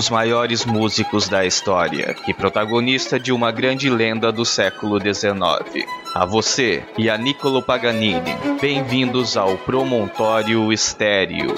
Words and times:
dos 0.00 0.08
maiores 0.08 0.64
músicos 0.64 1.28
da 1.28 1.44
história 1.44 2.16
e 2.26 2.32
protagonista 2.32 3.20
de 3.20 3.32
uma 3.32 3.52
grande 3.52 3.90
lenda 3.90 4.32
do 4.32 4.46
século 4.46 4.98
XIX. 4.98 5.84
A 6.14 6.24
você 6.24 6.82
e 6.96 7.10
a 7.10 7.18
Niccolo 7.18 7.62
Paganini, 7.62 8.34
bem-vindos 8.62 9.36
ao 9.36 9.58
Promontório 9.58 10.72
Estéreo. 10.72 11.54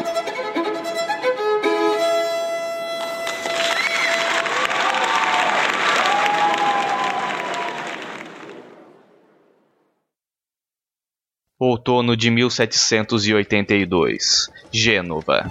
Outono 11.61 12.17
de 12.17 12.29
1782, 12.29 14.51
Gênova. 14.73 15.49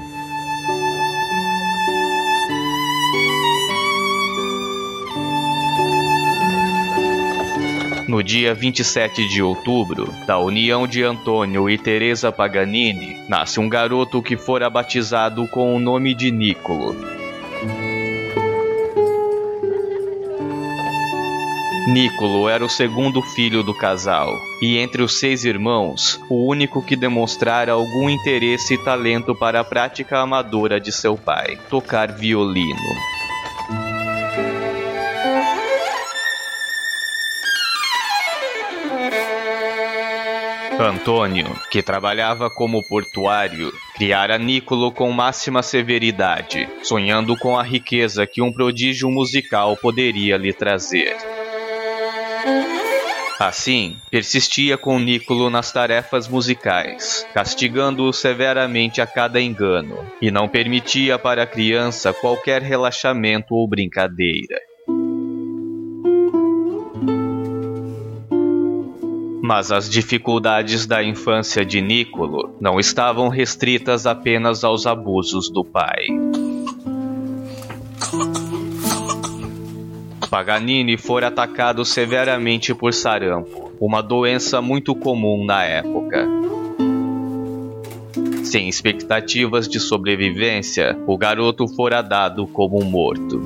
No 8.11 8.21
dia 8.21 8.53
27 8.53 9.25
de 9.25 9.41
outubro, 9.41 10.13
da 10.27 10.37
união 10.37 10.85
de 10.85 11.01
Antônio 11.01 11.69
e 11.69 11.77
Teresa 11.77 12.29
Paganini, 12.29 13.15
nasce 13.29 13.57
um 13.57 13.69
garoto 13.69 14.21
que 14.21 14.35
fora 14.35 14.69
batizado 14.69 15.47
com 15.47 15.73
o 15.73 15.79
nome 15.79 16.13
de 16.13 16.29
Nicolo. 16.29 16.93
Nicolo 21.87 22.49
era 22.49 22.65
o 22.65 22.69
segundo 22.69 23.21
filho 23.21 23.63
do 23.63 23.73
casal, 23.73 24.35
e 24.61 24.77
entre 24.77 25.01
os 25.01 25.17
seis 25.17 25.45
irmãos, 25.45 26.19
o 26.29 26.49
único 26.49 26.81
que 26.81 26.97
demonstrara 26.97 27.71
algum 27.71 28.09
interesse 28.09 28.73
e 28.73 28.77
talento 28.83 29.33
para 29.33 29.61
a 29.61 29.63
prática 29.63 30.19
amadora 30.19 30.81
de 30.81 30.91
seu 30.91 31.15
pai, 31.15 31.57
tocar 31.69 32.11
violino. 32.11 33.20
Antônio, 40.83 41.47
que 41.69 41.81
trabalhava 41.81 42.49
como 42.49 42.85
portuário, 42.87 43.71
criara 43.95 44.37
Nicolo 44.37 44.91
com 44.91 45.11
máxima 45.11 45.61
severidade, 45.61 46.67
sonhando 46.83 47.37
com 47.37 47.57
a 47.57 47.63
riqueza 47.63 48.25
que 48.25 48.41
um 48.41 48.51
prodígio 48.51 49.09
musical 49.09 49.77
poderia 49.77 50.37
lhe 50.37 50.53
trazer. 50.53 51.15
Assim, 53.39 53.97
persistia 54.11 54.77
com 54.77 54.99
Nicolo 54.99 55.49
nas 55.49 55.71
tarefas 55.71 56.27
musicais, 56.27 57.25
castigando-o 57.33 58.13
severamente 58.13 59.01
a 59.01 59.07
cada 59.07 59.41
engano, 59.41 59.97
e 60.21 60.29
não 60.29 60.47
permitia 60.47 61.17
para 61.17 61.41
a 61.41 61.47
criança 61.47 62.13
qualquer 62.13 62.61
relaxamento 62.61 63.55
ou 63.55 63.67
brincadeira. 63.67 64.70
Mas 69.53 69.69
as 69.69 69.89
dificuldades 69.89 70.85
da 70.85 71.03
infância 71.03 71.65
de 71.65 71.81
Nicolo 71.81 72.55
não 72.61 72.79
estavam 72.79 73.27
restritas 73.27 74.05
apenas 74.05 74.63
aos 74.63 74.87
abusos 74.87 75.49
do 75.49 75.61
pai. 75.61 76.05
Paganini 80.29 80.95
foi 80.95 81.25
atacado 81.25 81.83
severamente 81.83 82.73
por 82.73 82.93
sarampo, 82.93 83.73
uma 83.77 84.01
doença 84.01 84.61
muito 84.61 84.95
comum 84.95 85.43
na 85.43 85.65
época. 85.65 86.25
Sem 88.45 88.69
expectativas 88.69 89.67
de 89.67 89.81
sobrevivência, 89.81 90.97
o 91.05 91.17
garoto 91.17 91.67
fora 91.67 92.01
dado 92.01 92.47
como 92.47 92.79
morto. 92.85 93.41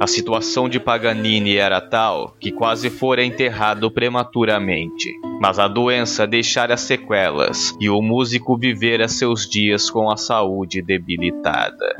A 0.00 0.06
situação 0.06 0.66
de 0.66 0.80
Paganini 0.80 1.56
era 1.58 1.78
tal 1.78 2.34
que 2.40 2.50
quase 2.50 2.88
fora 2.88 3.22
enterrado 3.22 3.90
prematuramente. 3.90 5.12
Mas 5.38 5.58
a 5.58 5.68
doença 5.68 6.26
deixara 6.26 6.74
sequelas 6.78 7.76
e 7.78 7.90
o 7.90 8.00
músico 8.00 8.56
vivera 8.56 9.06
seus 9.08 9.46
dias 9.46 9.90
com 9.90 10.10
a 10.10 10.16
saúde 10.16 10.80
debilitada. 10.80 11.96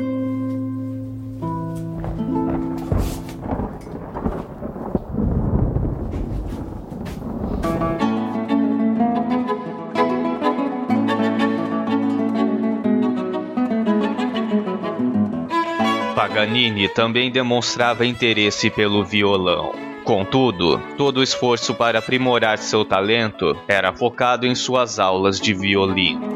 Paganini 16.41 16.89
também 16.89 17.31
demonstrava 17.31 18.07
interesse 18.07 18.71
pelo 18.71 19.05
violão. 19.05 19.75
Contudo, 20.05 20.81
todo 20.97 21.19
o 21.19 21.23
esforço 21.23 21.75
para 21.75 21.99
aprimorar 21.99 22.57
seu 22.57 22.83
talento 22.83 23.55
era 23.69 23.93
focado 23.93 24.47
em 24.47 24.55
suas 24.55 24.99
aulas 24.99 25.39
de 25.39 25.53
violino. 25.53 26.33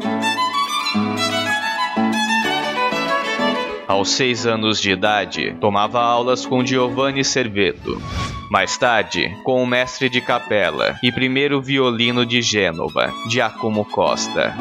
Aos 3.87 4.09
seis 4.09 4.45
anos 4.45 4.79
de 4.79 4.91
idade, 4.91 5.57
tomava 5.59 5.99
aulas 5.99 6.45
com 6.45 6.63
Giovanni 6.63 7.23
Serveto. 7.23 7.99
Mais 8.51 8.77
tarde, 8.77 9.35
com 9.43 9.63
o 9.63 9.65
mestre 9.65 10.07
de 10.07 10.21
capela 10.21 10.99
e 11.01 11.11
primeiro 11.11 11.59
violino 11.59 12.23
de 12.27 12.43
Gênova, 12.43 13.11
Giacomo 13.27 13.83
Costa. 13.83 14.53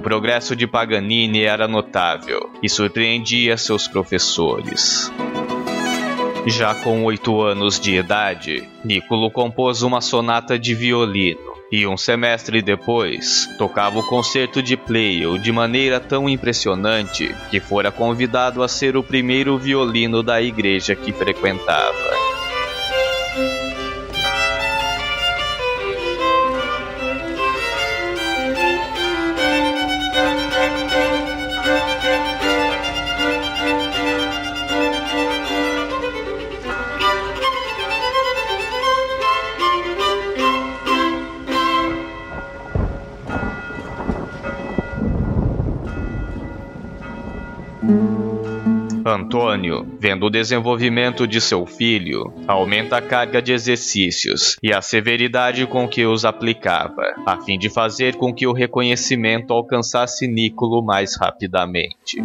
O 0.00 0.02
progresso 0.02 0.56
de 0.56 0.66
Paganini 0.66 1.42
era 1.42 1.68
notável 1.68 2.48
e 2.62 2.70
surpreendia 2.70 3.58
seus 3.58 3.86
professores. 3.86 5.12
Já 6.46 6.74
com 6.74 7.04
oito 7.04 7.42
anos 7.42 7.78
de 7.78 7.96
idade, 7.96 8.66
Nicolo 8.82 9.30
compôs 9.30 9.82
uma 9.82 10.00
sonata 10.00 10.58
de 10.58 10.74
violino 10.74 11.52
e 11.70 11.86
um 11.86 11.98
semestre 11.98 12.62
depois 12.62 13.46
tocava 13.58 13.98
o 13.98 14.08
concerto 14.08 14.62
de 14.62 14.74
Pleyel 14.74 15.36
de 15.36 15.52
maneira 15.52 16.00
tão 16.00 16.30
impressionante 16.30 17.36
que 17.50 17.60
fora 17.60 17.92
convidado 17.92 18.62
a 18.62 18.68
ser 18.68 18.96
o 18.96 19.02
primeiro 19.02 19.58
violino 19.58 20.22
da 20.22 20.40
igreja 20.40 20.96
que 20.96 21.12
frequentava. 21.12 22.29
Antônio, 50.10 50.20
vendo 50.20 50.26
o 50.26 50.30
desenvolvimento 50.30 51.26
de 51.26 51.40
seu 51.40 51.64
filho, 51.64 52.32
aumenta 52.48 52.96
a 52.96 53.02
carga 53.02 53.40
de 53.40 53.52
exercícios 53.52 54.56
e 54.60 54.72
a 54.72 54.82
severidade 54.82 55.66
com 55.66 55.88
que 55.88 56.04
os 56.04 56.24
aplicava, 56.24 57.14
a 57.24 57.40
fim 57.40 57.56
de 57.56 57.70
fazer 57.70 58.16
com 58.16 58.34
que 58.34 58.46
o 58.46 58.52
reconhecimento 58.52 59.52
alcançasse 59.52 60.26
Nicolo 60.26 60.82
mais 60.84 61.16
rapidamente. 61.16 62.18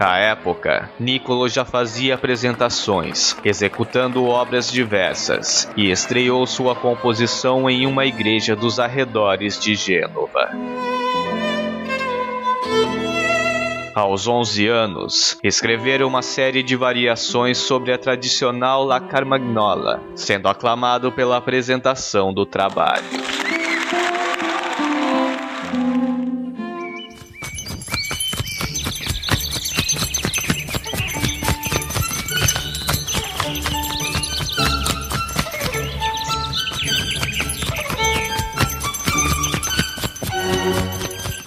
À 0.00 0.18
época, 0.18 0.90
Nicolo 0.98 1.48
já 1.48 1.64
fazia 1.64 2.14
apresentações, 2.16 3.36
executando 3.44 4.24
obras 4.24 4.72
diversas, 4.72 5.70
e 5.76 5.90
estreou 5.90 6.44
sua 6.44 6.74
composição 6.74 7.70
em 7.70 7.86
uma 7.86 8.04
igreja 8.04 8.56
dos 8.56 8.80
arredores 8.80 9.60
de 9.60 9.76
Gênova. 9.76 10.50
Aos 14.02 14.26
11 14.26 14.66
anos, 14.66 15.38
escreveram 15.44 16.08
uma 16.08 16.22
série 16.22 16.60
de 16.60 16.74
variações 16.74 17.56
sobre 17.56 17.92
a 17.92 17.98
tradicional 17.98 18.82
La 18.82 18.98
Carmagnola, 18.98 20.02
sendo 20.16 20.48
aclamado 20.48 21.12
pela 21.12 21.36
apresentação 21.36 22.34
do 22.34 22.44
trabalho. 22.44 23.21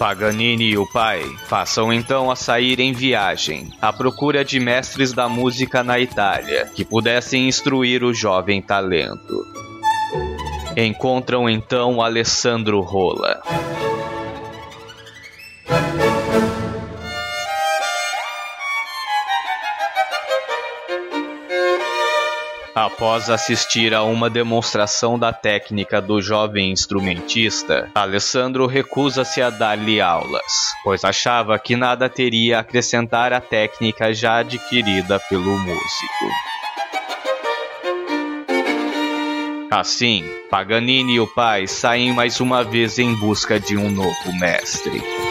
Paganini 0.06 0.70
e 0.70 0.78
o 0.78 0.86
pai 0.86 1.20
passam 1.50 1.92
então 1.92 2.30
a 2.30 2.36
sair 2.36 2.78
em 2.78 2.92
viagem, 2.92 3.72
à 3.82 3.92
procura 3.92 4.44
de 4.44 4.60
mestres 4.60 5.12
da 5.12 5.28
música 5.28 5.82
na 5.82 5.98
Itália 5.98 6.70
que 6.72 6.84
pudessem 6.84 7.48
instruir 7.48 8.04
o 8.04 8.14
jovem 8.14 8.62
talento. 8.62 9.44
Encontram 10.76 11.50
então 11.50 12.00
Alessandro 12.00 12.80
Rola. 12.82 13.42
Após 22.86 23.28
assistir 23.28 23.92
a 23.92 24.04
uma 24.04 24.30
demonstração 24.30 25.18
da 25.18 25.32
técnica 25.32 26.00
do 26.00 26.22
jovem 26.22 26.70
instrumentista, 26.70 27.90
Alessandro 27.92 28.64
recusa-se 28.64 29.42
a 29.42 29.50
dar-lhe 29.50 30.00
aulas, 30.00 30.70
pois 30.84 31.02
achava 31.02 31.58
que 31.58 31.74
nada 31.74 32.08
teria 32.08 32.58
a 32.58 32.60
acrescentar 32.60 33.32
à 33.32 33.40
técnica 33.40 34.14
já 34.14 34.36
adquirida 34.36 35.18
pelo 35.28 35.58
músico. 35.58 36.26
Assim, 39.68 40.24
Paganini 40.48 41.14
e 41.14 41.20
o 41.20 41.26
pai 41.26 41.66
saem 41.66 42.12
mais 42.12 42.38
uma 42.38 42.62
vez 42.62 43.00
em 43.00 43.16
busca 43.16 43.58
de 43.58 43.76
um 43.76 43.90
novo 43.90 44.32
mestre. 44.38 45.25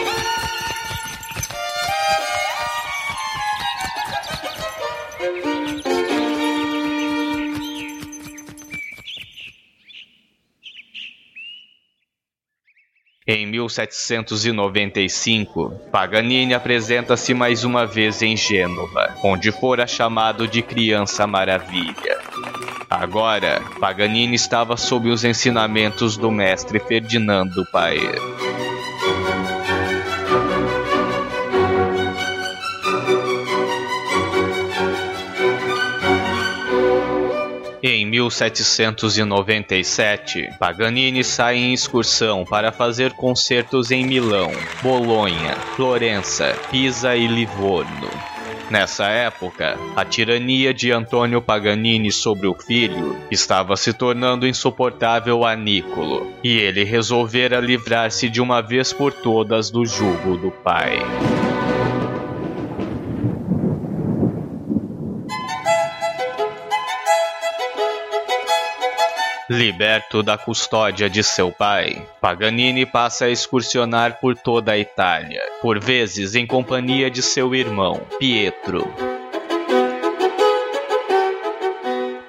1795, 13.66 15.80
Paganini 15.92 16.54
apresenta-se 16.54 17.34
mais 17.34 17.64
uma 17.64 17.86
vez 17.86 18.22
em 18.22 18.34
Gênova, 18.36 19.14
onde 19.22 19.52
fora 19.52 19.86
chamado 19.86 20.48
de 20.48 20.62
Criança 20.62 21.26
Maravilha. 21.26 22.16
Agora, 22.88 23.60
Paganini 23.80 24.36
estava 24.36 24.76
sob 24.76 25.10
os 25.10 25.24
ensinamentos 25.24 26.16
do 26.16 26.30
mestre 26.30 26.78
Ferdinando 26.78 27.66
Paer. 27.72 28.14
1797, 38.18 40.54
Paganini 40.58 41.22
sai 41.22 41.56
em 41.56 41.72
excursão 41.72 42.44
para 42.44 42.72
fazer 42.72 43.12
concertos 43.12 43.90
em 43.90 44.06
Milão, 44.06 44.50
Bolonha, 44.82 45.54
Florença, 45.76 46.56
Pisa 46.70 47.14
e 47.14 47.26
Livorno. 47.26 48.08
Nessa 48.70 49.06
época, 49.06 49.78
a 49.94 50.04
tirania 50.04 50.74
de 50.74 50.90
Antônio 50.90 51.40
Paganini 51.40 52.10
sobre 52.10 52.48
o 52.48 52.54
filho 52.54 53.16
estava 53.30 53.76
se 53.76 53.92
tornando 53.92 54.46
insuportável 54.46 55.44
a 55.44 55.54
Nicolo, 55.54 56.32
e 56.42 56.58
ele 56.58 56.82
resolvera 56.82 57.60
livrar-se 57.60 58.28
de 58.28 58.40
uma 58.40 58.60
vez 58.60 58.92
por 58.92 59.12
todas 59.12 59.70
do 59.70 59.86
jugo 59.86 60.36
do 60.36 60.50
pai. 60.50 60.98
Liberto 69.66 70.22
da 70.22 70.38
custódia 70.38 71.10
de 71.10 71.24
seu 71.24 71.50
pai, 71.50 72.00
Paganini 72.20 72.86
passa 72.86 73.24
a 73.24 73.30
excursionar 73.30 74.20
por 74.20 74.36
toda 74.36 74.70
a 74.70 74.78
Itália, 74.78 75.42
por 75.60 75.80
vezes 75.80 76.36
em 76.36 76.46
companhia 76.46 77.10
de 77.10 77.20
seu 77.20 77.52
irmão, 77.52 78.00
Pietro. 78.16 78.88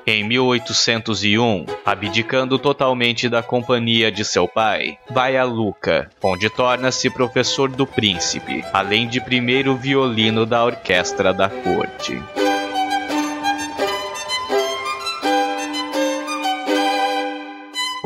Em 0.08 0.24
1801, 0.24 1.68
abdicando 1.86 2.58
totalmente 2.58 3.30
da 3.30 3.44
companhia 3.44 4.12
de 4.12 4.26
seu 4.26 4.48
pai, 4.48 4.98
vai 5.08 5.38
a 5.38 5.44
Lucca, 5.44 6.10
onde 6.24 6.50
torna-se 6.50 7.08
professor 7.08 7.70
do 7.70 7.86
príncipe, 7.86 8.64
além 8.74 9.08
de 9.08 9.22
primeiro 9.22 9.76
violino 9.76 10.44
da 10.44 10.66
orquestra 10.66 11.32
da 11.32 11.48
corte. 11.48 12.20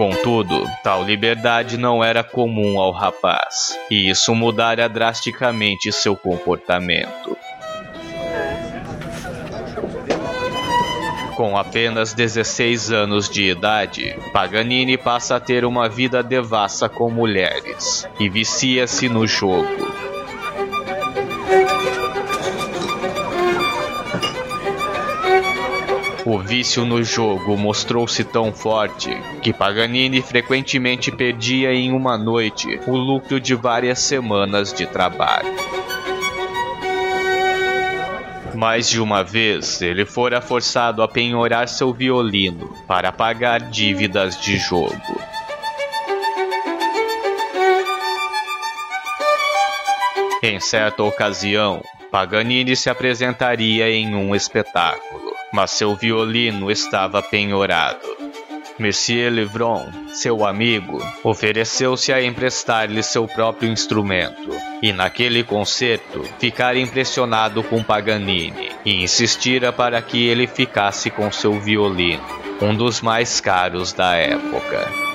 Contudo, 0.02 0.68
tal 0.84 1.04
liberdade 1.04 1.78
não 1.78 2.04
era 2.04 2.24
comum 2.24 2.80
ao 2.80 2.92
rapaz, 2.92 3.78
e 3.88 4.10
isso 4.10 4.34
mudara 4.34 4.90
drasticamente 4.90 5.92
seu 5.92 6.16
comportamento. 6.16 7.38
Com 11.36 11.56
apenas 11.56 12.16
16 12.16 12.92
anos 12.92 13.30
de 13.30 13.44
idade, 13.44 14.18
Paganini 14.34 14.98
passa 14.98 15.36
a 15.36 15.40
ter 15.40 15.64
uma 15.64 15.88
vida 15.88 16.24
devassa 16.24 16.90
com 16.90 17.12
mulheres 17.12 18.10
e 18.20 18.28
vicia-se 18.28 19.08
no 19.08 19.28
jogo. 19.28 20.11
O 26.32 26.40
vício 26.40 26.86
no 26.86 27.04
jogo 27.04 27.58
mostrou-se 27.58 28.24
tão 28.24 28.54
forte 28.54 29.10
que 29.42 29.52
Paganini 29.52 30.22
frequentemente 30.22 31.12
perdia 31.12 31.74
em 31.74 31.92
uma 31.92 32.18
noite 32.18 32.80
o 32.88 32.96
lucro 32.96 33.38
de 33.38 33.54
várias 33.54 34.00
semanas 34.00 34.72
de 34.72 34.86
trabalho. 34.86 35.54
Mais 38.56 38.88
de 38.90 39.02
uma 39.02 39.26
vez, 39.26 39.82
ele 39.82 40.06
fora 40.06 40.40
forçado 40.40 41.04
a 41.04 41.08
penhorar 41.08 41.68
seu 41.68 41.92
violino 41.92 42.74
para 42.88 43.12
pagar 43.12 43.60
dívidas 43.70 44.40
de 44.40 44.56
jogo. 44.56 45.22
Em 50.42 50.62
certa 50.62 51.04
ocasião, 51.04 51.84
Paganini 52.10 52.74
se 52.78 52.90
apresentaria 52.90 53.90
em 53.90 54.16
um 54.16 54.34
espetáculo, 54.34 55.31
mas 55.52 55.72
seu 55.72 55.96
violino 55.96 56.72
estava 56.72 57.22
penhorado. 57.22 58.00
Monsieur 58.80 59.32
Levron, 59.32 59.92
seu 60.08 60.46
amigo, 60.46 60.98
ofereceu-se 61.24 62.12
a 62.12 62.24
emprestar-lhe 62.24 63.04
seu 63.04 63.28
próprio 63.28 63.70
instrumento, 63.70 64.50
e 64.82 64.92
naquele 64.92 65.44
concerto 65.44 66.24
ficara 66.40 66.80
impressionado 66.80 67.62
com 67.64 67.84
Paganini 67.84 68.72
e 68.84 69.04
insistira 69.04 69.72
para 69.72 70.02
que 70.02 70.26
ele 70.26 70.48
ficasse 70.48 71.12
com 71.12 71.32
seu 71.32 71.60
violino, 71.60 72.24
um 72.62 72.74
dos 72.74 73.02
mais 73.02 73.40
caros 73.40 73.94
da 73.94 74.16
época. 74.16 75.11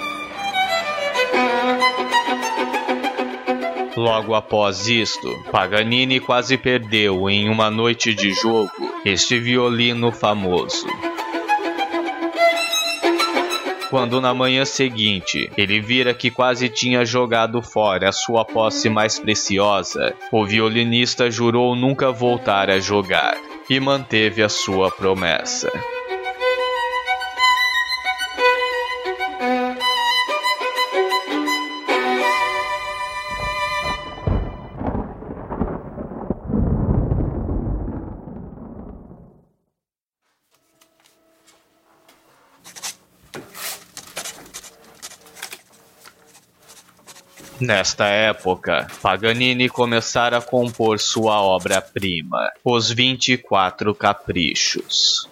Logo 3.97 4.35
após 4.35 4.89
isto, 4.89 5.43
Paganini 5.51 6.21
quase 6.21 6.59
perdeu 6.59 7.31
em 7.31 7.49
uma 7.49 7.71
noite 7.71 8.15
de 8.15 8.31
jogo 8.33 8.71
este 9.05 9.39
violino 9.39 10.13
famoso. 10.13 10.87
Quando 13.89 14.21
na 14.21 14.35
manhã 14.35 14.67
seguinte 14.67 15.51
ele 15.57 15.81
vira 15.81 16.13
que 16.13 16.31
quase 16.31 16.69
tinha 16.69 17.07
jogado 17.07 17.63
fora 17.63 18.11
a 18.11 18.13
sua 18.13 18.45
posse 18.45 18.91
mais 18.91 19.19
preciosa, 19.19 20.15
o 20.31 20.45
violinista 20.45 21.31
jurou 21.31 21.75
nunca 21.75 22.13
voltar 22.13 22.69
a 22.69 22.79
jogar 22.79 23.39
e 23.71 23.81
manteve 23.81 24.43
a 24.43 24.49
sua 24.51 24.91
promessa. 24.91 25.73
Nesta 47.67 48.07
época, 48.07 48.87
Paganini 49.03 49.69
começara 49.69 50.39
a 50.39 50.41
compor 50.41 51.01
sua 51.01 51.43
obra-prima, 51.43 52.53
Os 52.65 52.93
24 52.93 53.93
Caprichos. 53.93 55.29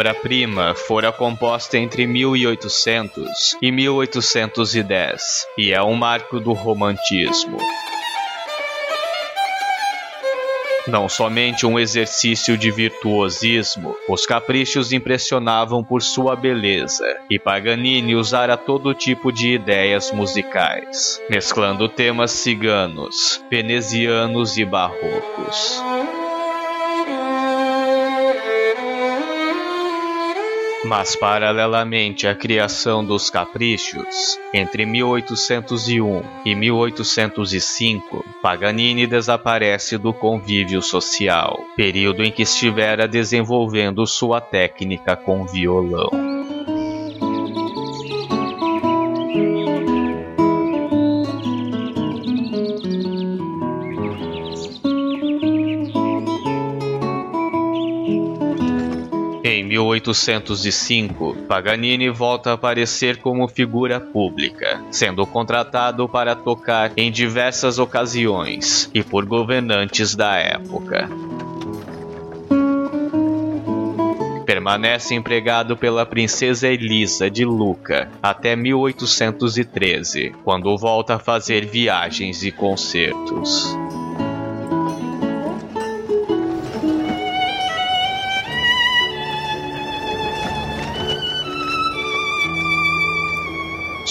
Obra-prima 0.00 0.74
fora 0.74 1.12
composta 1.12 1.76
entre 1.76 2.06
1800 2.06 3.58
e 3.60 3.70
1810 3.70 5.46
e 5.58 5.72
é 5.72 5.82
um 5.82 5.94
marco 5.94 6.40
do 6.40 6.54
romantismo. 6.54 7.58
Não 10.86 11.06
somente 11.06 11.66
um 11.66 11.78
exercício 11.78 12.56
de 12.56 12.70
virtuosismo, 12.70 13.94
os 14.08 14.24
caprichos 14.24 14.90
impressionavam 14.90 15.84
por 15.84 16.00
sua 16.00 16.34
beleza, 16.34 17.04
e 17.28 17.38
Paganini 17.38 18.16
usara 18.16 18.56
todo 18.56 18.94
tipo 18.94 19.30
de 19.30 19.52
ideias 19.52 20.10
musicais, 20.10 21.20
mesclando 21.28 21.90
temas 21.90 22.30
ciganos, 22.30 23.44
venezianos 23.50 24.56
e 24.56 24.64
barrocos. 24.64 25.89
Mas, 30.84 31.14
paralelamente 31.14 32.26
à 32.26 32.34
criação 32.34 33.04
dos 33.04 33.28
caprichos, 33.28 34.38
entre 34.52 34.86
1801 34.86 36.22
e 36.44 36.54
1805, 36.54 38.24
Paganini 38.40 39.06
desaparece 39.06 39.98
do 39.98 40.14
convívio 40.14 40.80
social, 40.80 41.60
período 41.76 42.24
em 42.24 42.32
que 42.32 42.42
estivera 42.42 43.06
desenvolvendo 43.06 44.06
sua 44.06 44.40
técnica 44.40 45.14
com 45.16 45.44
violão. 45.44 46.19
1805, 60.00 61.36
Paganini 61.46 62.08
volta 62.08 62.50
a 62.50 62.54
aparecer 62.54 63.18
como 63.18 63.46
figura 63.46 64.00
pública, 64.00 64.82
sendo 64.90 65.26
contratado 65.26 66.08
para 66.08 66.34
tocar 66.34 66.92
em 66.96 67.12
diversas 67.12 67.78
ocasiões 67.78 68.90
e 68.94 69.02
por 69.02 69.26
governantes 69.26 70.14
da 70.14 70.36
época. 70.36 71.08
Permanece 74.46 75.14
empregado 75.14 75.76
pela 75.76 76.04
princesa 76.04 76.66
Elisa 76.66 77.30
de 77.30 77.44
Luca 77.44 78.10
até 78.22 78.56
1813, 78.56 80.34
quando 80.42 80.76
volta 80.76 81.14
a 81.14 81.18
fazer 81.18 81.66
viagens 81.66 82.42
e 82.42 82.50
concertos. 82.50 83.76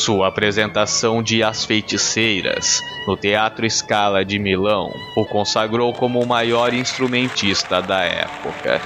Sua 0.10 0.30
apresentação 0.30 1.22
de 1.22 1.44
As 1.44 1.66
Feiticeiras 1.66 2.82
no 3.06 3.16
Teatro 3.16 3.70
Scala 3.70 4.26
de 4.26 4.40
Milão 4.40 4.92
o 5.16 5.24
consagrou 5.24 5.94
como 5.94 6.20
o 6.20 6.26
maior 6.26 6.74
instrumentista 6.74 7.80
da 7.80 8.02
época. 8.02 8.82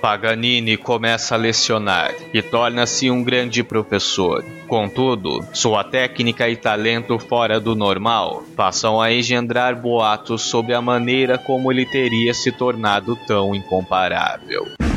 Paganini 0.00 0.76
começa 0.76 1.34
a 1.34 1.38
lecionar 1.38 2.14
e 2.32 2.40
torna-se 2.40 3.10
um 3.10 3.22
grande 3.22 3.62
professor. 3.62 4.44
Contudo, 4.66 5.44
sua 5.52 5.84
técnica 5.84 6.48
e 6.48 6.56
talento 6.56 7.18
fora 7.18 7.60
do 7.60 7.76
normal 7.76 8.42
passam 8.56 9.00
a 9.00 9.12
engendrar 9.12 9.80
boatos 9.80 10.42
sobre 10.42 10.74
a 10.74 10.80
maneira 10.80 11.36
como 11.36 11.70
ele 11.70 11.84
teria 11.84 12.32
se 12.32 12.50
tornado 12.50 13.16
tão 13.26 13.54
incomparável. 13.54 14.89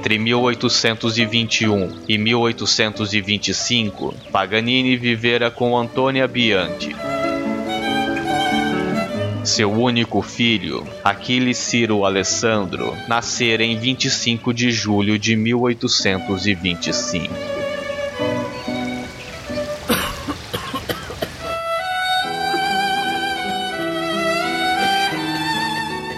Entre 0.00 0.18
1821 0.18 2.04
e 2.08 2.16
1825, 2.16 4.14
Paganini 4.32 4.96
vivera 4.96 5.50
com 5.50 5.76
Antônia 5.76 6.26
Bianchi. 6.26 6.96
Seu 9.44 9.70
único 9.70 10.22
filho, 10.22 10.88
Achille 11.04 11.52
Ciro 11.52 12.06
Alessandro, 12.06 12.96
nascera 13.08 13.62
em 13.62 13.78
25 13.78 14.54
de 14.54 14.70
julho 14.70 15.18
de 15.18 15.36
1825. 15.36 17.34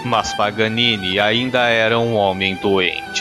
Mas 0.05 0.33
Paganini 0.35 1.19
ainda 1.19 1.67
era 1.69 1.99
um 1.99 2.15
homem 2.15 2.55
doente. 2.55 3.12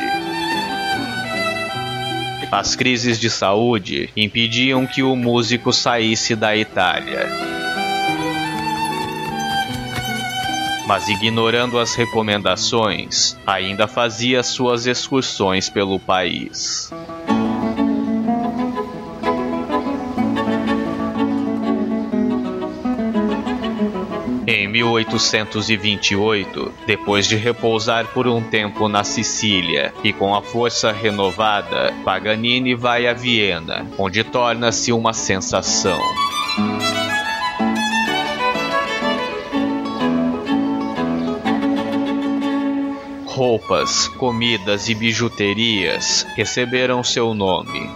As 2.52 2.76
crises 2.76 3.18
de 3.18 3.30
saúde 3.30 4.10
impediam 4.16 4.86
que 4.86 5.02
o 5.02 5.16
músico 5.16 5.72
saísse 5.72 6.36
da 6.36 6.54
Itália. 6.54 7.26
Mas 10.86 11.08
ignorando 11.08 11.80
as 11.80 11.96
recomendações, 11.96 13.38
ainda 13.48 13.88
fazia 13.88 14.44
suas 14.44 14.86
excursões 14.86 15.70
pelo 15.70 15.98
país. 15.98 16.92
1828, 24.72 26.74
depois 26.88 27.28
de 27.28 27.36
repousar 27.36 28.08
por 28.08 28.28
um 28.28 28.42
tempo 28.42 28.88
na 28.88 29.04
Sicília 29.04 29.94
e 30.04 30.14
com 30.14 30.34
a 30.34 30.42
força 30.42 30.92
renovada, 30.92 31.94
Paganini 32.04 32.74
vai 32.74 33.08
a 33.08 33.14
Viena, 33.14 33.86
onde 33.98 34.24
torna-se 34.24 34.92
uma 34.92 35.14
sensação. 35.14 36.00
Roupas, 43.26 44.08
comidas 44.08 44.88
e 44.88 44.96
bijuterias 44.96 46.26
receberam 46.36 47.04
seu 47.04 47.34
nome. 47.34 47.90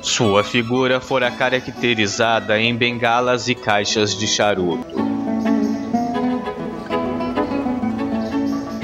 Sua 0.00 0.44
figura 0.44 1.00
fora 1.00 1.30
caracterizada 1.30 2.58
em 2.60 2.74
bengalas 2.74 3.48
e 3.48 3.54
caixas 3.54 4.16
de 4.16 4.26
charuto. 4.26 5.05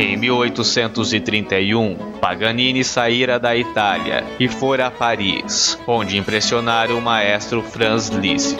Em 0.02 0.16
1831, 0.16 2.18
Paganini 2.18 2.82
saíra 2.82 3.38
da 3.38 3.56
Itália 3.56 4.24
e 4.40 4.48
fora 4.48 4.88
a 4.88 4.90
Paris, 4.90 5.78
onde 5.86 6.18
impressionara 6.18 6.92
o 6.92 7.00
maestro 7.00 7.62
Franz 7.62 8.08
Liszt. 8.08 8.58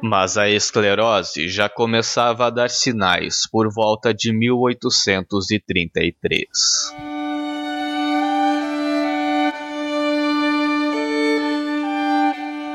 Mas 0.00 0.38
a 0.38 0.48
esclerose 0.48 1.48
já 1.48 1.68
começava 1.68 2.46
a 2.46 2.50
dar 2.50 2.70
sinais 2.70 3.42
por 3.50 3.68
volta 3.74 4.14
de 4.14 4.32
1833. 4.32 7.17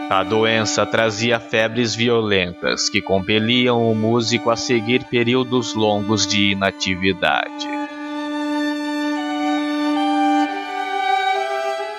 A 0.09 0.21
doença 0.23 0.85
trazia 0.85 1.39
febres 1.39 1.95
violentas 1.95 2.89
que 2.89 3.01
compeliam 3.01 3.89
o 3.89 3.95
músico 3.95 4.51
a 4.51 4.55
seguir 4.55 5.05
períodos 5.05 5.73
longos 5.73 6.27
de 6.27 6.51
inatividade. 6.51 7.67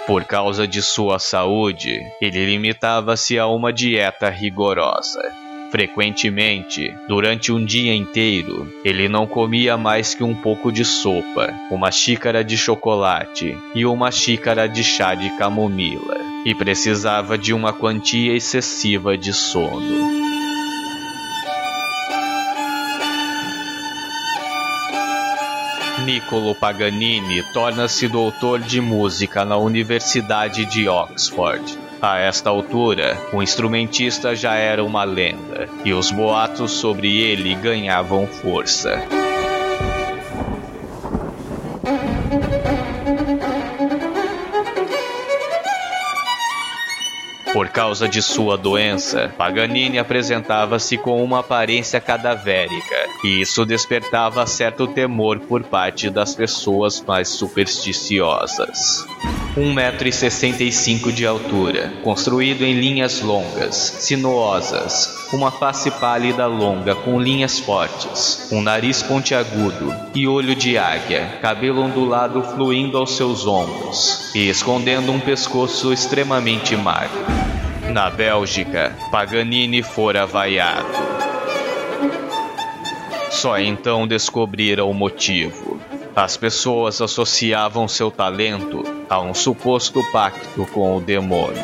Por 0.07 0.25
causa 0.25 0.69
de 0.69 0.83
sua 0.83 1.19
saúde, 1.19 1.99
ele 2.21 2.45
limitava-se 2.45 3.39
a 3.39 3.47
uma 3.47 3.73
dieta 3.73 4.29
rigorosa. 4.29 5.23
Frequentemente, 5.71 6.95
durante 7.09 7.51
um 7.51 7.65
dia 7.65 7.95
inteiro, 7.95 8.71
ele 8.85 9.09
não 9.09 9.27
comia 9.27 9.77
mais 9.77 10.15
que 10.15 10.23
um 10.23 10.35
pouco 10.35 10.71
de 10.71 10.85
sopa, 10.85 11.53
uma 11.71 11.91
xícara 11.91 12.45
de 12.45 12.57
chocolate 12.57 13.59
e 13.75 13.85
uma 13.85 14.13
xícara 14.13 14.69
de 14.69 14.85
chá 14.85 15.15
de 15.15 15.31
camomila, 15.39 16.34
e 16.45 16.55
precisava 16.55 17.39
de 17.39 17.53
uma 17.53 17.73
quantia 17.73 18.35
excessiva 18.35 19.17
de 19.17 19.33
sono. 19.33 20.25
Niccolo 26.05 26.55
Paganini 26.55 27.43
torna-se 27.55 28.07
doutor 28.09 28.61
de 28.61 28.79
música 28.81 29.45
na 29.45 29.57
Universidade 29.57 30.67
de 30.67 30.87
Oxford. 30.87 31.79
A 32.03 32.19
esta 32.19 32.51
altura, 32.51 33.19
o 33.33 33.43
instrumentista 33.43 34.37
já 34.37 34.55
era 34.55 34.85
uma 34.85 35.05
lenda, 35.05 35.67
e 35.83 35.95
os 35.95 36.11
boatos 36.11 36.73
sobre 36.73 37.23
ele 37.23 37.55
ganhavam 37.55 38.27
força. 38.27 39.24
Por 47.55 47.69
causa 47.69 48.09
de 48.09 48.21
sua 48.21 48.59
doença, 48.59 49.33
Paganini 49.39 49.97
apresentava-se 49.97 50.99
com 50.99 51.23
uma 51.23 51.39
aparência 51.39 52.01
cadavérica, 52.01 52.97
e 53.23 53.43
isso 53.43 53.65
despertava 53.65 54.45
certo 54.45 54.89
temor 54.89 55.39
por 55.39 55.63
parte 55.63 56.11
das 56.11 56.35
pessoas 56.35 57.01
mais 57.01 57.29
supersticiosas. 57.29 59.07
1,65m 59.57 61.13
de 61.13 61.25
altura, 61.25 61.93
construído 62.03 62.63
em 62.63 62.73
linhas 62.73 63.21
longas, 63.21 63.77
sinuosas, 64.01 65.29
uma 65.33 65.53
face 65.53 65.93
pálida 65.93 66.49
longa 66.49 66.97
com 66.97 67.21
linhas 67.21 67.61
fortes, 67.61 68.49
um 68.51 68.61
nariz 68.61 69.01
pontiagudo 69.01 69.95
e 70.13 70.27
olho 70.27 70.57
de 70.57 70.77
águia, 70.77 71.39
cabelo 71.41 71.83
ondulado 71.83 72.43
fluindo 72.43 72.99
aos 72.99 73.17
seus 73.17 73.47
ombros 73.47 74.35
e 74.35 74.49
escondendo 74.49 75.13
um 75.13 75.21
pescoço 75.21 75.93
extremamente 75.93 76.77
magro. 76.77 77.44
Na 77.95 78.11
Bélgica, 78.11 78.93
Paganini 79.09 79.81
fora 79.81 80.27
vaiado. 80.27 80.85
Só 83.31 83.57
então 83.57 84.05
descobriram 84.05 84.91
o 84.91 84.93
motivo. 84.93 85.79
As 86.17 86.37
pessoas 86.37 87.01
associavam 87.01 87.87
seu 87.87 88.11
talento 88.11 88.83
a 89.09 89.21
um 89.21 89.33
suposto 89.33 90.03
pacto 90.11 90.67
com 90.75 90.97
o 90.97 91.01
demônio. 91.01 91.63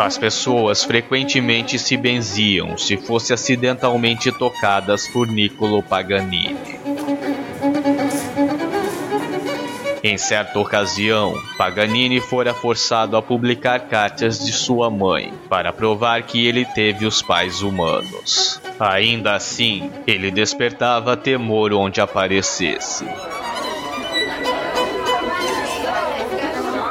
As 0.00 0.16
pessoas 0.16 0.82
frequentemente 0.82 1.78
se 1.78 1.94
benziam 1.94 2.78
se 2.78 2.96
fossem 2.96 3.34
acidentalmente 3.34 4.32
tocadas 4.32 5.06
por 5.06 5.26
Niccolo 5.26 5.82
Paganini. 5.82 6.56
Em 10.02 10.16
certa 10.16 10.58
ocasião, 10.58 11.34
Paganini 11.58 12.18
fora 12.18 12.54
forçado 12.54 13.14
a 13.14 13.20
publicar 13.20 13.80
cartas 13.80 14.38
de 14.38 14.52
sua 14.52 14.88
mãe 14.90 15.34
para 15.50 15.70
provar 15.70 16.22
que 16.22 16.46
ele 16.46 16.64
teve 16.64 17.04
os 17.04 17.20
pais 17.20 17.60
humanos. 17.60 18.58
Ainda 18.80 19.34
assim, 19.34 19.90
ele 20.06 20.30
despertava 20.30 21.14
temor 21.14 21.74
onde 21.74 22.00
aparecesse. 22.00 23.04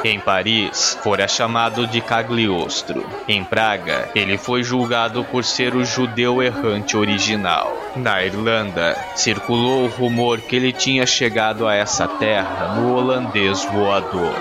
Em 0.03 0.19
Paris, 0.19 0.97
fora 1.03 1.27
chamado 1.27 1.85
de 1.85 1.99
Cagliostro. 1.99 3.05
Em 3.27 3.43
Praga, 3.43 4.09
ele 4.15 4.37
foi 4.37 4.63
julgado 4.63 5.25
por 5.25 5.43
ser 5.43 5.75
o 5.75 5.83
judeu 5.83 6.41
errante 6.41 6.95
original. 6.95 7.75
Na 7.97 8.23
Irlanda, 8.23 8.97
circulou 9.15 9.83
o 9.83 9.87
rumor 9.87 10.39
que 10.39 10.55
ele 10.55 10.71
tinha 10.71 11.05
chegado 11.05 11.67
a 11.67 11.75
essa 11.75 12.07
terra 12.07 12.75
no 12.75 12.95
holandês 12.95 13.65
voador. 13.65 14.33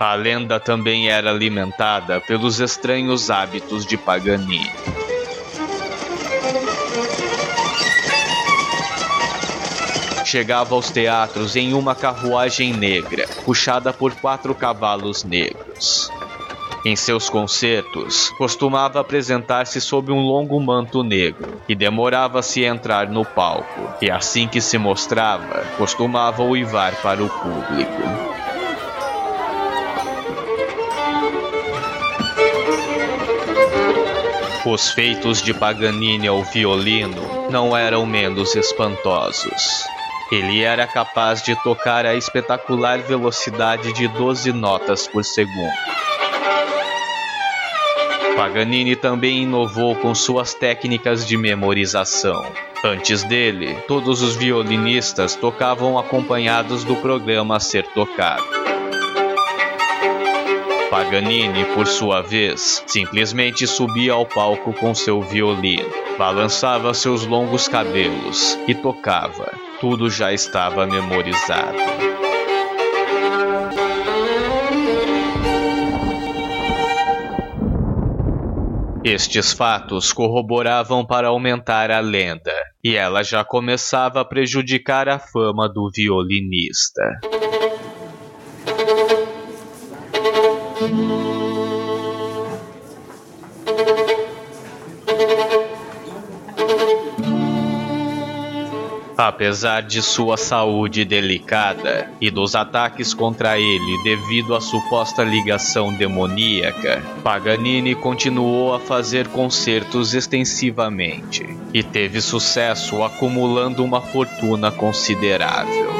A 0.00 0.14
lenda 0.14 0.58
também 0.58 1.08
era 1.08 1.30
alimentada 1.30 2.20
pelos 2.20 2.58
estranhos 2.60 3.30
hábitos 3.30 3.86
de 3.86 3.96
Paganini. 3.96 5.03
Chegava 10.34 10.74
aos 10.74 10.90
teatros 10.90 11.54
em 11.54 11.74
uma 11.74 11.94
carruagem 11.94 12.72
negra, 12.72 13.24
puxada 13.44 13.92
por 13.92 14.12
quatro 14.16 14.52
cavalos 14.52 15.22
negros. 15.22 16.10
Em 16.84 16.96
seus 16.96 17.30
concertos, 17.30 18.30
costumava 18.30 18.98
apresentar-se 18.98 19.80
sob 19.80 20.10
um 20.10 20.18
longo 20.18 20.60
manto 20.60 21.04
negro 21.04 21.60
e 21.68 21.74
demorava-se 21.76 22.66
a 22.66 22.68
entrar 22.68 23.08
no 23.08 23.24
palco, 23.24 23.94
e 24.02 24.10
assim 24.10 24.48
que 24.48 24.60
se 24.60 24.76
mostrava, 24.76 25.64
costumava 25.78 26.42
uivar 26.42 27.00
para 27.00 27.22
o 27.22 27.28
público. 27.28 28.02
Os 34.66 34.90
feitos 34.90 35.40
de 35.40 35.54
Paganini 35.54 36.26
ao 36.26 36.42
violino 36.42 37.48
não 37.52 37.76
eram 37.76 38.04
menos 38.04 38.56
espantosos. 38.56 39.93
Ele 40.34 40.64
era 40.64 40.84
capaz 40.84 41.44
de 41.44 41.54
tocar 41.62 42.04
a 42.04 42.16
espetacular 42.16 42.98
velocidade 42.98 43.92
de 43.92 44.08
12 44.08 44.52
notas 44.52 45.06
por 45.06 45.24
segundo. 45.24 45.70
Paganini 48.34 48.96
também 48.96 49.44
inovou 49.44 49.94
com 49.94 50.12
suas 50.12 50.52
técnicas 50.52 51.24
de 51.24 51.36
memorização. 51.36 52.44
Antes 52.84 53.22
dele, 53.22 53.76
todos 53.86 54.22
os 54.22 54.34
violinistas 54.34 55.36
tocavam 55.36 55.96
acompanhados 55.96 56.82
do 56.82 56.96
programa 56.96 57.58
a 57.58 57.60
ser 57.60 57.86
tocado. 57.94 58.42
Paganini, 60.90 61.64
por 61.76 61.86
sua 61.86 62.22
vez, 62.22 62.82
simplesmente 62.88 63.68
subia 63.68 64.14
ao 64.14 64.26
palco 64.26 64.72
com 64.72 64.92
seu 64.96 65.22
violino, 65.22 65.88
balançava 66.18 66.92
seus 66.92 67.24
longos 67.24 67.68
cabelos 67.68 68.58
e 68.66 68.74
tocava, 68.74 69.52
tudo 69.84 70.08
já 70.08 70.32
estava 70.32 70.86
memorizado. 70.86 71.76
Estes 79.04 79.52
fatos 79.52 80.10
corroboravam 80.10 81.04
para 81.04 81.28
aumentar 81.28 81.90
a 81.90 82.00
lenda, 82.00 82.50
e 82.82 82.96
ela 82.96 83.22
já 83.22 83.44
começava 83.44 84.22
a 84.22 84.24
prejudicar 84.24 85.06
a 85.06 85.18
fama 85.18 85.68
do 85.68 85.90
violinista. 85.94 87.02
Apesar 99.16 99.82
de 99.82 100.02
sua 100.02 100.36
saúde 100.36 101.04
delicada 101.04 102.10
e 102.20 102.32
dos 102.32 102.56
ataques 102.56 103.14
contra 103.14 103.56
ele 103.56 104.02
devido 104.02 104.56
à 104.56 104.60
suposta 104.60 105.22
ligação 105.22 105.94
demoníaca, 105.94 107.00
Paganini 107.22 107.94
continuou 107.94 108.74
a 108.74 108.80
fazer 108.80 109.28
concertos 109.28 110.14
extensivamente 110.14 111.46
e 111.72 111.80
teve 111.82 112.20
sucesso 112.20 113.04
acumulando 113.04 113.84
uma 113.84 114.00
fortuna 114.00 114.72
considerável. 114.72 115.94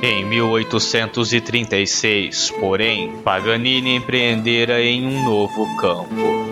Em 0.00 0.24
1836, 0.26 2.52
porém, 2.60 3.10
Paganini 3.24 3.96
empreendera 3.96 4.80
em 4.80 5.04
um 5.06 5.24
novo 5.24 5.66
campo. 5.76 6.44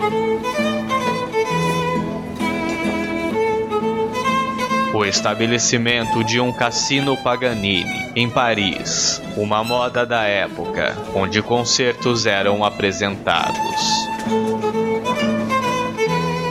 O 4.93 5.03
estabelecimento 5.03 6.23
de 6.23 6.39
um 6.39 6.53
cassino 6.53 7.17
Paganini 7.17 8.11
em 8.15 8.29
Paris, 8.29 9.19
uma 9.35 9.63
moda 9.63 10.05
da 10.05 10.21
época, 10.23 10.95
onde 11.15 11.41
concertos 11.41 12.27
eram 12.27 12.63
apresentados. 12.63 13.81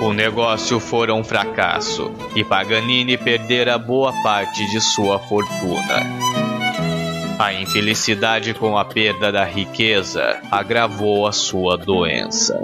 O 0.02 0.12
negócio 0.12 0.80
fora 0.80 1.14
um 1.14 1.22
fracasso 1.22 2.12
e 2.34 2.42
Paganini 2.42 3.16
perdera 3.16 3.78
boa 3.78 4.12
parte 4.24 4.68
de 4.70 4.80
sua 4.80 5.20
fortuna. 5.20 6.02
A 7.38 7.54
infelicidade 7.54 8.54
com 8.54 8.76
a 8.76 8.84
perda 8.84 9.30
da 9.30 9.44
riqueza 9.44 10.40
agravou 10.50 11.26
a 11.26 11.32
sua 11.32 11.78
doença. 11.78 12.60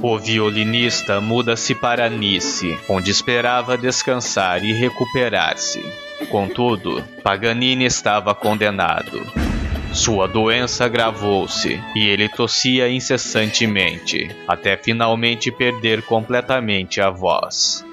O 0.00 0.16
violinista 0.16 1.20
muda-se 1.20 1.74
para 1.74 2.08
Nice, 2.08 2.78
onde 2.88 3.10
esperava 3.10 3.76
descansar 3.76 4.64
e 4.64 4.72
recuperar-se. 4.72 5.84
Contudo, 6.30 7.02
Paganini 7.22 7.84
estava 7.84 8.32
condenado. 8.32 9.20
Sua 9.92 10.28
doença 10.28 10.84
agravou-se 10.84 11.80
e 11.96 12.06
ele 12.06 12.28
tossia 12.28 12.88
incessantemente, 12.88 14.28
até 14.46 14.76
finalmente 14.76 15.50
perder 15.50 16.02
completamente 16.02 17.00
a 17.00 17.10
voz. 17.10 17.84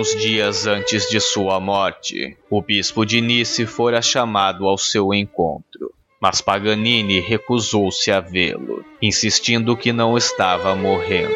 Alguns 0.00 0.16
dias 0.16 0.66
antes 0.66 1.10
de 1.10 1.20
sua 1.20 1.60
morte, 1.60 2.34
o 2.48 2.62
bispo 2.62 3.04
de 3.04 3.20
Nice 3.20 3.66
fora 3.66 4.00
chamado 4.00 4.66
ao 4.66 4.78
seu 4.78 5.12
encontro, 5.12 5.92
mas 6.18 6.40
Paganini 6.40 7.20
recusou-se 7.20 8.10
a 8.10 8.18
vê-lo, 8.18 8.82
insistindo 9.02 9.76
que 9.76 9.92
não 9.92 10.16
estava 10.16 10.74
morrendo. 10.74 11.34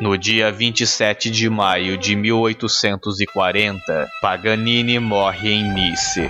No 0.00 0.18
dia 0.18 0.50
27 0.50 1.30
de 1.30 1.48
maio 1.48 1.96
de 1.96 2.16
1840, 2.16 4.08
Paganini 4.20 4.98
morre 4.98 5.52
em 5.52 5.74
Nice. 5.74 6.28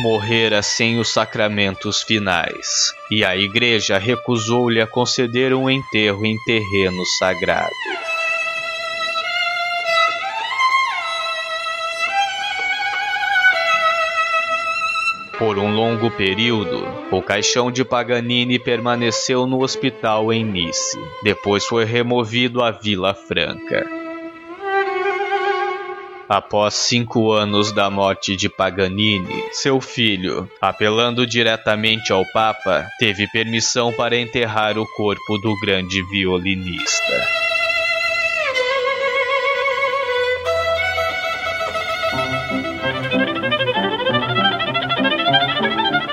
Morrera 0.00 0.62
sem 0.62 1.00
os 1.00 1.12
sacramentos 1.12 2.02
finais, 2.02 2.92
e 3.10 3.24
a 3.24 3.36
igreja 3.36 3.98
recusou-lhe 3.98 4.80
a 4.80 4.86
conceder 4.86 5.52
um 5.52 5.68
enterro 5.68 6.24
em 6.24 6.36
terreno 6.44 7.04
sagrado. 7.18 7.68
Por 15.36 15.58
um 15.58 15.74
longo 15.74 16.10
período, 16.12 16.86
o 17.10 17.20
caixão 17.20 17.70
de 17.70 17.84
Paganini 17.84 18.58
permaneceu 18.58 19.46
no 19.46 19.62
hospital 19.62 20.32
em 20.32 20.44
Nice. 20.44 20.96
Depois 21.24 21.64
foi 21.64 21.84
removido 21.84 22.62
à 22.62 22.70
Vila 22.70 23.14
Franca. 23.14 23.97
Após 26.28 26.74
cinco 26.74 27.32
anos 27.32 27.72
da 27.72 27.88
morte 27.88 28.36
de 28.36 28.50
Paganini, 28.50 29.44
seu 29.50 29.80
filho, 29.80 30.46
apelando 30.60 31.26
diretamente 31.26 32.12
ao 32.12 32.22
Papa, 32.32 32.86
teve 32.98 33.26
permissão 33.28 33.90
para 33.94 34.18
enterrar 34.18 34.76
o 34.76 34.86
corpo 34.94 35.38
do 35.38 35.58
grande 35.60 36.02
violinista. 36.10 37.47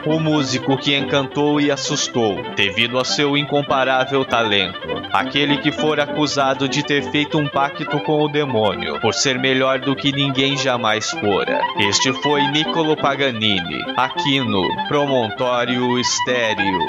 O 0.06 0.20
músico 0.20 0.78
que 0.78 0.96
encantou 0.96 1.60
e 1.60 1.72
assustou, 1.72 2.42
devido 2.56 3.00
a 3.00 3.06
seu 3.06 3.36
incomparável 3.36 4.24
talento. 4.24 4.88
Aquele 5.12 5.58
que 5.58 5.72
for 5.72 6.00
acusado 6.00 6.70
de 6.70 6.84
ter 6.84 7.04
feito 7.12 7.38
um 7.38 7.48
pacto 7.48 8.00
com 8.02 8.22
o 8.22 8.28
demônio, 8.28 9.00
por 9.00 9.14
ser 9.14 9.40
melhor 9.40 9.80
do 9.80 9.96
que 9.96 10.12
ninguém 10.12 10.56
jamais 10.58 11.10
fora. 11.10 11.60
Este 11.80 12.14
foi 12.22 12.42
Niccolo 12.50 12.96
Paganini, 12.96 13.80
aqui 13.98 14.40
no 14.40 14.64
Promontório 14.88 15.98
Estéreo. 16.00 16.80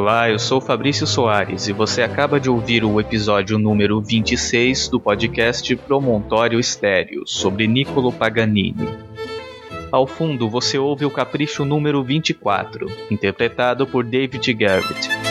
Olá, 0.00 0.30
eu 0.30 0.38
sou 0.38 0.60
Fabrício 0.60 1.08
Soares 1.08 1.66
e 1.66 1.72
você 1.72 2.02
acaba 2.02 2.38
de 2.38 2.48
ouvir 2.48 2.84
o 2.84 3.00
episódio 3.00 3.58
número 3.58 4.00
26 4.00 4.86
do 4.86 5.00
podcast 5.00 5.74
Promontório 5.74 6.60
Estéreo 6.60 7.26
sobre 7.26 7.66
Niccolo 7.66 8.12
Paganini. 8.12 8.88
Ao 9.90 10.06
fundo 10.06 10.48
você 10.48 10.78
ouve 10.78 11.04
o 11.04 11.10
capricho 11.10 11.64
número 11.64 12.00
24, 12.04 12.86
interpretado 13.10 13.88
por 13.88 14.04
David 14.04 14.54
Garrett. 14.54 15.27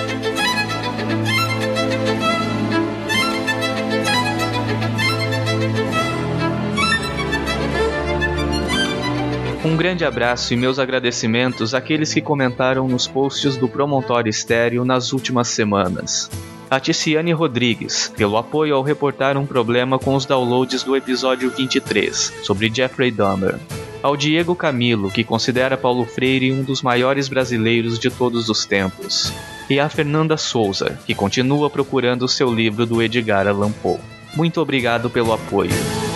Um 9.68 9.76
grande 9.76 10.06
abraço 10.06 10.54
e 10.54 10.58
meus 10.58 10.80
agradecimentos 10.80 11.74
àqueles 11.74 12.14
que 12.14 12.22
comentaram 12.22 12.88
nos 12.88 13.06
posts 13.06 13.58
do 13.58 13.68
Promontório 13.68 14.30
Estéreo 14.30 14.86
nas 14.86 15.12
últimas 15.12 15.50
semanas. 15.50 16.32
A 16.72 16.80
Ticiane 16.80 17.34
Rodrigues, 17.34 18.10
pelo 18.16 18.38
apoio 18.38 18.78
ao 18.78 18.82
reportar 18.82 19.36
um 19.36 19.46
problema 19.46 20.00
com 20.00 20.16
os 20.16 20.26
downloads 20.26 20.84
do 20.84 20.96
episódio 20.96 21.50
23, 21.50 22.34
sobre 22.44 22.72
Jeffrey 22.74 23.12
Dahmer. 23.12 23.60
Ao 24.02 24.16
Diego 24.16 24.56
Camilo, 24.56 25.12
que 25.12 25.26
considera 25.26 25.76
Paulo 25.76 26.06
Freire 26.06 26.54
um 26.54 26.64
dos 26.64 26.82
maiores 26.82 27.28
brasileiros 27.28 28.00
de 28.00 28.10
todos 28.10 28.48
os 28.48 28.66
tempos. 28.66 29.34
E 29.70 29.82
a 29.82 29.90
Fernanda 29.90 30.38
Souza, 30.38 30.98
que 31.06 31.14
continua 31.14 31.70
procurando 31.70 32.24
o 32.24 32.30
seu 32.30 32.50
livro 32.54 32.86
do 32.86 33.02
Edgar 33.02 33.46
Allan 33.46 33.74
Poe. 33.74 34.00
Muito 34.34 34.62
obrigado 34.62 35.10
pelo 35.10 35.34
apoio. 35.34 36.07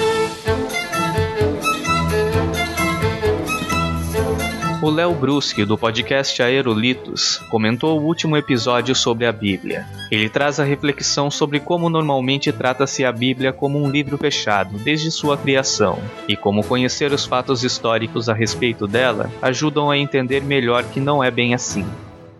O 4.82 4.90
Léo 4.90 5.14
Bruschi, 5.14 5.64
do 5.64 5.78
podcast 5.78 6.42
Aerolitos, 6.42 7.38
comentou 7.52 8.00
o 8.00 8.04
último 8.04 8.36
episódio 8.36 8.96
sobre 8.96 9.28
a 9.28 9.32
Bíblia. 9.32 9.86
Ele 10.10 10.28
traz 10.28 10.60
a 10.60 10.64
reflexão 10.64 11.30
sobre 11.30 11.60
como 11.60 11.88
normalmente 11.88 12.52
trata-se 12.52 13.06
a 13.06 13.12
Bíblia 13.12 13.54
como 13.54 13.80
um 13.80 13.88
livro 13.88 14.18
fechado 14.18 14.80
desde 14.80 15.12
sua 15.12 15.38
criação, 15.38 16.00
e 16.28 16.36
como 16.36 16.64
conhecer 16.64 17.14
os 17.14 17.28
fatos 17.28 17.64
históricos 17.64 18.28
a 18.28 18.34
respeito 18.34 18.88
dela 18.88 19.30
ajudam 19.40 19.92
a 19.92 20.00
entender 20.00 20.42
melhor 20.42 20.84
que 20.86 21.00
não 21.00 21.24
é 21.24 21.30
bem 21.30 21.54
assim. 21.54 21.86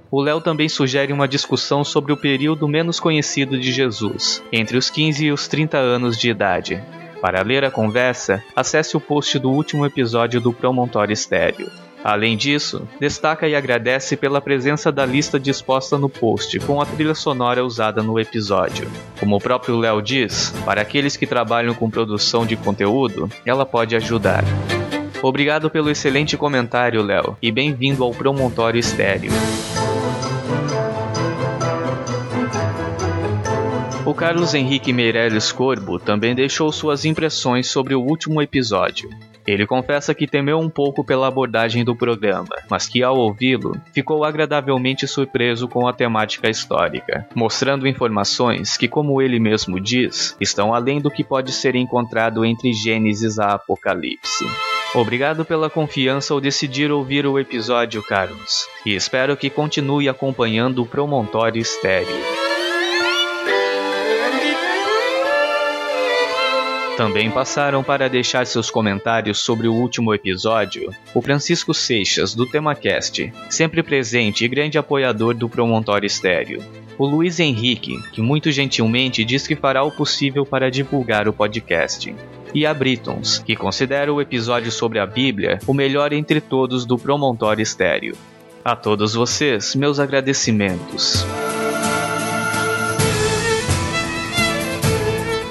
O 0.10 0.20
Léo 0.20 0.42
também 0.42 0.68
sugere 0.68 1.14
uma 1.14 1.28
discussão 1.28 1.84
sobre 1.84 2.12
o 2.12 2.18
período 2.18 2.68
menos 2.68 3.00
conhecido 3.00 3.56
de 3.56 3.72
Jesus, 3.72 4.44
entre 4.52 4.78
os 4.78 4.90
15 4.90 5.26
e 5.26 5.32
os 5.32 5.48
30 5.48 5.78
anos 5.78 6.18
de 6.18 6.32
idade. 6.32 6.84
Para 7.22 7.44
ler 7.44 7.64
a 7.64 7.70
conversa, 7.70 8.44
acesse 8.56 8.98
o 8.98 9.00
post 9.00 9.38
do 9.38 9.52
último 9.52 9.86
episódio 9.86 10.42
do 10.42 10.52
Promontório 10.52 11.14
Estéreo. 11.14 11.70
Além 12.04 12.36
disso, 12.36 12.88
destaca 13.00 13.48
e 13.48 13.56
agradece 13.56 14.18
pela 14.18 14.42
presença 14.42 14.92
da 14.92 15.06
lista 15.06 15.40
disposta 15.40 15.98
no 15.98 16.10
post 16.10 16.60
com 16.62 16.82
a 16.82 16.86
trilha 16.86 17.14
sonora 17.14 17.64
usada 17.64 18.02
no 18.02 18.20
episódio. 18.20 18.90
Como 19.20 19.36
o 19.36 19.40
próprio 19.40 19.78
Léo 19.78 20.02
diz, 20.02 20.52
para 20.66 20.82
aqueles 20.82 21.16
que 21.16 21.28
trabalham 21.28 21.76
com 21.76 21.90
produção 21.90 22.46
de 22.46 22.56
conteúdo, 22.56 23.30
ela 23.46 23.66
pode 23.66 23.96
ajudar. 23.96 24.44
Obrigado 25.22 25.70
pelo 25.70 25.92
excelente 25.92 26.36
comentário, 26.36 27.04
Léo, 27.04 27.38
e 27.40 27.52
bem-vindo 27.52 28.04
ao 28.04 28.12
Promontório 28.12 28.80
Estéreo. 28.80 29.32
O 34.04 34.16
Carlos 34.16 34.56
Henrique 34.56 34.92
Meirelles 34.92 35.52
Corbo 35.52 36.00
também 36.00 36.34
deixou 36.34 36.72
suas 36.72 37.06
impressões 37.06 37.68
sobre 37.68 37.94
o 37.94 38.02
último 38.02 38.42
episódio. 38.42 39.08
Ele 39.46 39.66
confessa 39.66 40.14
que 40.14 40.28
temeu 40.28 40.60
um 40.60 40.70
pouco 40.70 41.04
pela 41.04 41.28
abordagem 41.28 41.84
do 41.84 41.96
programa, 41.96 42.56
mas 42.70 42.88
que 42.88 43.04
ao 43.04 43.18
ouvi-lo, 43.18 43.80
ficou 43.94 44.24
agradavelmente 44.24 45.08
surpreso 45.08 45.68
com 45.68 45.88
a 45.88 45.94
temática 45.94 46.50
histórica, 46.50 47.28
mostrando 47.36 47.88
informações 47.88 48.78
que, 48.78 48.88
como 48.88 49.22
ele 49.22 49.40
mesmo 49.40 49.80
diz, 49.80 50.36
estão 50.40 50.74
além 50.74 51.00
do 51.02 51.12
que 51.12 51.24
pode 51.24 51.52
ser 51.52 51.76
encontrado 51.76 52.46
entre 52.46 52.74
Gênesis 52.74 53.40
a 53.40 53.54
Apocalipse. 53.54 54.46
Obrigado 54.94 55.46
pela 55.46 55.70
confiança 55.70 56.34
ao 56.34 56.42
decidir 56.42 56.92
ouvir 56.92 57.26
o 57.26 57.40
episódio, 57.40 58.04
Carlos, 58.04 58.68
e 58.86 58.94
espero 58.94 59.38
que 59.38 59.50
continue 59.50 60.10
acompanhando 60.10 60.82
o 60.82 60.86
Promontório 60.86 61.62
Estéreo. 61.62 62.41
Também 67.02 67.32
passaram 67.32 67.84
para 67.84 68.08
deixar 68.08 68.46
seus 68.46 68.70
comentários 68.70 69.40
sobre 69.40 69.68
o 69.68 69.74
último 69.74 70.14
episódio 70.14 70.94
o 71.16 71.20
Francisco 71.20 71.74
Seixas, 71.74 72.36
do 72.36 72.46
TemaCast, 72.46 73.34
sempre 73.50 73.82
presente 73.82 74.46
e 74.46 74.48
grande 74.48 74.78
apoiador 74.78 75.34
do 75.34 75.50
Promontório 75.50 76.06
Estéreo. 76.06 76.64
O 77.00 77.08
Luiz 77.08 77.40
Henrique, 77.40 78.00
que 78.12 78.22
muito 78.22 78.52
gentilmente 78.52 79.26
diz 79.26 79.48
que 79.48 79.56
fará 79.56 79.82
o 79.82 79.90
possível 79.90 80.46
para 80.46 80.70
divulgar 80.70 81.28
o 81.28 81.34
podcast. 81.34 82.14
E 82.54 82.68
a 82.68 82.74
Britons, 82.74 83.40
que 83.40 83.56
considera 83.56 84.14
o 84.14 84.22
episódio 84.22 84.72
sobre 84.72 85.00
a 85.00 85.06
Bíblia 85.08 85.58
o 85.66 85.74
melhor 85.74 86.14
entre 86.14 86.40
todos 86.40 86.86
do 86.86 87.00
Promontório 87.00 87.64
Estéreo. 87.64 88.16
A 88.64 88.76
todos 88.76 89.16
vocês, 89.16 89.74
meus 89.74 90.00
agradecimentos. 90.00 91.26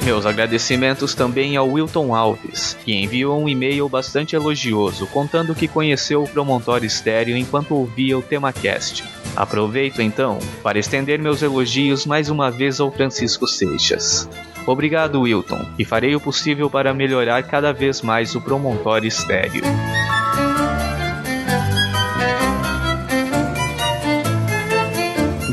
Meus 0.04 0.24
agradecimentos 0.24 1.14
também 1.14 1.56
ao 1.56 1.68
Wilton 1.68 2.14
Alves, 2.14 2.76
que 2.84 2.94
enviou 2.94 3.40
um 3.40 3.48
e-mail 3.48 3.88
bastante 3.88 4.34
elogioso 4.34 5.06
contando 5.06 5.54
que 5.54 5.68
conheceu 5.68 6.22
o 6.22 6.28
Promontório 6.28 6.86
Estéreo 6.86 7.36
enquanto 7.36 7.74
ouvia 7.74 8.18
o 8.18 8.22
TemaCast. 8.22 9.04
Aproveito 9.36 10.00
então 10.00 10.38
para 10.62 10.78
estender 10.78 11.18
meus 11.18 11.42
elogios 11.42 12.06
mais 12.06 12.28
uma 12.30 12.50
vez 12.50 12.80
ao 12.80 12.90
Francisco 12.90 13.46
Seixas. 13.46 14.28
Obrigado, 14.66 15.20
Wilton, 15.20 15.66
e 15.78 15.84
farei 15.84 16.14
o 16.14 16.20
possível 16.20 16.68
para 16.70 16.94
melhorar 16.94 17.42
cada 17.42 17.72
vez 17.72 18.02
mais 18.02 18.34
o 18.34 18.40
Promontório 18.40 19.06
Estéreo. 19.06 19.62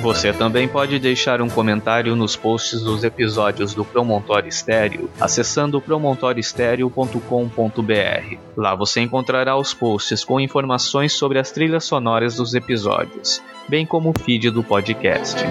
Você 0.01 0.31
também 0.31 0.67
pode 0.67 0.99
deixar 0.99 1.41
um 1.41 1.49
comentário 1.49 2.15
nos 2.15 2.35
posts 2.35 2.81
dos 2.81 3.03
episódios 3.03 3.73
do 3.73 3.83
Promontório 3.83 4.47
Estéreo, 4.47 5.09
acessando 5.19 5.81
promontorioestereo.com.br. 5.81 8.37
Lá 8.55 8.75
você 8.75 9.01
encontrará 9.01 9.57
os 9.57 9.73
posts 9.73 10.23
com 10.23 10.39
informações 10.39 11.13
sobre 11.13 11.39
as 11.39 11.51
trilhas 11.51 11.83
sonoras 11.83 12.35
dos 12.35 12.53
episódios, 12.53 13.41
bem 13.67 13.85
como 13.85 14.11
o 14.11 14.19
feed 14.19 14.51
do 14.51 14.63
podcast. 14.63 15.43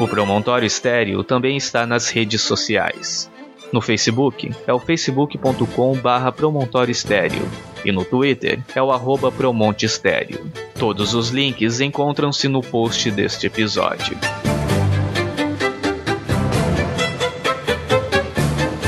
O 0.00 0.06
Promontório 0.06 0.66
Estéreo 0.66 1.24
também 1.24 1.56
está 1.56 1.86
nas 1.86 2.08
redes 2.08 2.42
sociais. 2.42 3.30
No 3.72 3.80
Facebook 3.80 4.50
é 4.66 4.72
o 4.72 4.78
facebook.com/barra 4.78 6.32
Promontório 6.32 6.92
Estéreo 6.92 7.42
e 7.84 7.92
no 7.92 8.04
Twitter 8.04 8.60
é 8.74 8.82
o 8.82 8.90
arroba 8.90 9.30
Promonte 9.30 9.86
Estéreo. 9.86 10.50
Todos 10.78 11.12
os 11.12 11.28
links 11.30 11.80
encontram-se 11.80 12.46
no 12.46 12.62
post 12.62 13.10
deste 13.10 13.48
episódio. 13.48 14.16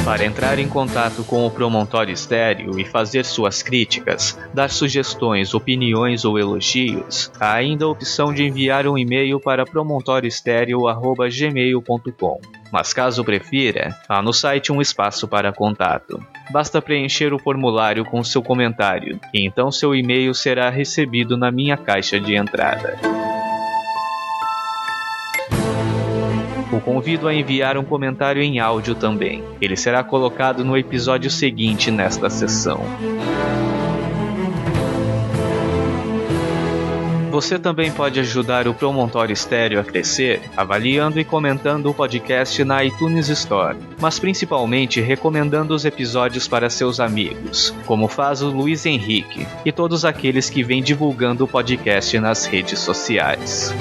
Para 0.05 0.25
entrar 0.25 0.61
em 0.61 0.69
contato 0.69 1.25
com 1.25 1.45
o 1.47 1.51
Promontório 1.51 2.13
Estéreo 2.13 2.79
e 2.79 2.85
fazer 2.85 3.25
suas 3.25 3.61
críticas, 3.63 4.39
dar 4.55 4.71
sugestões, 4.71 5.53
opiniões 5.53 6.25
ou 6.25 6.39
elogios, 6.39 7.33
há 7.41 7.55
ainda 7.55 7.87
a 7.87 7.89
opção 7.89 8.33
de 8.33 8.45
enviar 8.45 8.87
um 8.87 8.97
e-mail 8.97 9.41
para 9.41 9.65
promontorioestereo.gmail.com. 9.65 12.60
Mas 12.73 12.93
caso 12.93 13.25
prefira, 13.25 13.97
há 14.09 14.23
no 14.23 14.33
site 14.33 14.73
um 14.73 14.81
espaço 14.81 15.27
para 15.27 15.53
contato. 15.53 16.25
Basta 16.51 16.81
preencher 16.81 17.33
o 17.33 17.39
formulário 17.39 18.05
com 18.05 18.23
seu 18.23 18.43
comentário, 18.43 19.19
e 19.35 19.45
então 19.45 19.73
seu 19.73 19.95
e-mail 19.95 20.33
será 20.35 20.71
recebido 20.71 21.37
na 21.37 21.51
minha 21.51 21.77
caixa 21.77 22.21
de 22.21 22.35
entrada. 22.35 22.99
O 26.73 26.81
convido 26.81 27.27
a 27.27 27.35
enviar 27.35 27.77
um 27.77 27.85
comentário 27.85 28.41
em 28.41 28.61
áudio 28.61 28.95
também. 28.95 29.43
Ele 29.61 29.77
será 29.77 30.05
colocado 30.05 30.65
no 30.65 30.77
episódio 30.77 31.29
seguinte 31.29 31.91
nesta 31.91 32.31
sessão. 32.31 32.81
Você 37.31 37.61
também 37.61 37.93
pode 37.93 38.19
ajudar 38.19 38.67
o 38.67 38.75
Promontório 38.75 39.33
Estéreo 39.33 39.79
a 39.79 39.85
crescer 39.85 40.43
avaliando 40.57 41.21
e 41.21 41.25
comentando 41.25 41.87
o 41.87 41.95
podcast 41.95 42.65
na 42.65 42.85
iTunes 42.85 43.29
Store, 43.29 43.77
mas 44.01 44.19
principalmente 44.19 45.01
recomendando 45.01 45.73
os 45.73 45.85
episódios 45.85 46.49
para 46.49 46.69
seus 46.69 46.99
amigos, 46.99 47.73
como 47.87 48.09
faz 48.09 48.43
o 48.43 48.51
Luiz 48.51 48.85
Henrique 48.85 49.47
e 49.65 49.71
todos 49.71 50.05
aqueles 50.05 50.51
que 50.51 50.65
vêm 50.65 50.83
divulgando 50.83 51.45
o 51.45 51.49
podcast 51.49 52.19
nas 52.19 52.47
redes 52.47 52.81
sociais. 52.81 53.73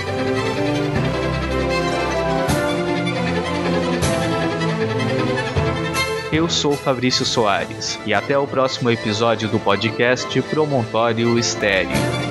Eu 6.32 6.48
sou 6.48 6.74
Fabrício 6.74 7.26
Soares 7.26 8.00
e 8.06 8.14
até 8.14 8.38
o 8.38 8.46
próximo 8.46 8.92
episódio 8.92 9.50
do 9.50 9.60
podcast 9.60 10.40
Promontório 10.44 11.38
Estéreo. 11.40 12.29